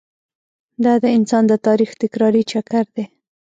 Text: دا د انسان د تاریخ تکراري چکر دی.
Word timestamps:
دا 0.83 0.93
د 1.03 1.05
انسان 1.17 1.43
د 1.47 1.53
تاریخ 1.67 1.89
تکراري 2.03 2.43
چکر 2.51 2.85
دی. 2.95 3.05